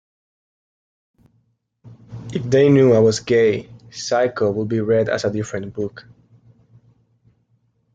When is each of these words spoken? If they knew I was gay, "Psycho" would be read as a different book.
If 2.33 2.41
they 2.49 2.69
knew 2.69 2.95
I 2.95 2.97
was 2.99 3.19
gay, 3.19 3.69
"Psycho" 3.91 4.49
would 4.51 4.67
be 4.67 4.81
read 4.81 5.09
as 5.09 5.25
a 5.25 5.29
different 5.31 5.75
book. 5.75 6.05